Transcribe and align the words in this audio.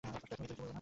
তুমি 0.03 0.19
কিন্তু 0.29 0.35
কিচ্ছু 0.41 0.55
বলবে 0.59 0.73
না। 0.75 0.79